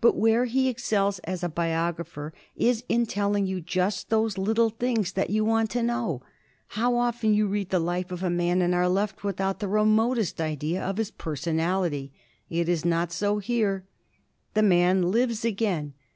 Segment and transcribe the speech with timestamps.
[0.00, 5.10] But where he excels as a biographer is in telling you just those little things
[5.14, 6.22] that you want to know.
[6.78, 10.40] How often you read the life of a man and are left without the remotest
[10.40, 12.12] idea of his personality.
[12.48, 13.84] It is not so here.
[14.54, 15.94] The man lives again.